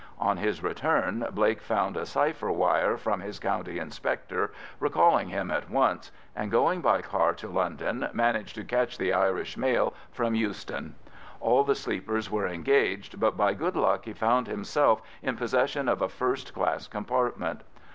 [0.17, 5.69] On his return Blake found a cipher wire from his County Inspector recalling him at
[5.69, 10.95] once, and going by car to London managed to catch the Irish mail from Euston.
[11.39, 16.01] All the sleepers were engaged, but by good luck he found himself in possession of
[16.01, 17.61] a first class compartment.